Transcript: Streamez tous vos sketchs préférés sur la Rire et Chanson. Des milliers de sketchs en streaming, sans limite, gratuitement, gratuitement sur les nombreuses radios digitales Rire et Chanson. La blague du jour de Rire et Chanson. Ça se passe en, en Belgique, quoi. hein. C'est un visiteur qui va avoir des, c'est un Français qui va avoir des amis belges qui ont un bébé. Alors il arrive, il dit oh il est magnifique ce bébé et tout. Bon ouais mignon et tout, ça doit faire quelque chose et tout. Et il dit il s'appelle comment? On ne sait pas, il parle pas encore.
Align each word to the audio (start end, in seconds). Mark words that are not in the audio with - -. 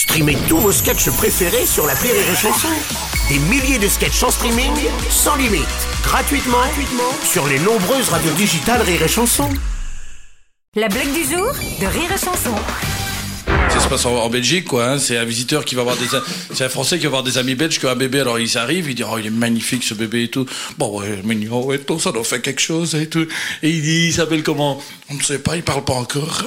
Streamez 0.00 0.38
tous 0.48 0.56
vos 0.56 0.72
sketchs 0.72 1.10
préférés 1.10 1.66
sur 1.66 1.86
la 1.86 1.92
Rire 1.92 2.14
et 2.14 2.34
Chanson. 2.34 2.68
Des 3.28 3.38
milliers 3.38 3.78
de 3.78 3.86
sketchs 3.86 4.22
en 4.22 4.30
streaming, 4.30 4.72
sans 5.10 5.36
limite, 5.36 5.60
gratuitement, 6.02 6.56
gratuitement 6.56 7.12
sur 7.22 7.46
les 7.46 7.58
nombreuses 7.58 8.08
radios 8.08 8.32
digitales 8.32 8.80
Rire 8.80 9.02
et 9.02 9.08
Chanson. 9.08 9.50
La 10.74 10.88
blague 10.88 11.12
du 11.12 11.22
jour 11.24 11.52
de 11.52 11.84
Rire 11.86 12.10
et 12.14 12.18
Chanson. 12.18 12.54
Ça 13.68 13.78
se 13.78 13.88
passe 13.88 14.06
en, 14.06 14.16
en 14.16 14.30
Belgique, 14.30 14.64
quoi. 14.64 14.92
hein. 14.92 14.98
C'est 14.98 15.18
un 15.18 15.26
visiteur 15.26 15.66
qui 15.66 15.74
va 15.74 15.82
avoir 15.82 15.98
des, 15.98 16.06
c'est 16.54 16.64
un 16.64 16.70
Français 16.70 16.96
qui 16.96 17.02
va 17.02 17.08
avoir 17.08 17.22
des 17.22 17.36
amis 17.36 17.54
belges 17.54 17.78
qui 17.78 17.84
ont 17.84 17.90
un 17.90 17.94
bébé. 17.94 18.20
Alors 18.20 18.38
il 18.38 18.56
arrive, 18.56 18.88
il 18.88 18.94
dit 18.94 19.04
oh 19.04 19.18
il 19.18 19.26
est 19.26 19.30
magnifique 19.30 19.84
ce 19.84 19.92
bébé 19.92 20.22
et 20.24 20.28
tout. 20.28 20.46
Bon 20.78 20.98
ouais 20.98 21.20
mignon 21.24 21.70
et 21.72 21.78
tout, 21.78 22.00
ça 22.00 22.10
doit 22.10 22.24
faire 22.24 22.40
quelque 22.40 22.62
chose 22.62 22.94
et 22.94 23.06
tout. 23.06 23.26
Et 23.62 23.68
il 23.68 23.82
dit 23.82 24.06
il 24.06 24.14
s'appelle 24.14 24.42
comment? 24.42 24.82
On 25.10 25.14
ne 25.14 25.22
sait 25.22 25.40
pas, 25.40 25.56
il 25.56 25.62
parle 25.62 25.84
pas 25.84 25.92
encore. 25.92 26.46